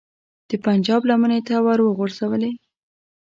[0.49, 2.51] د پنجاب لمنې ته وروغورځولې.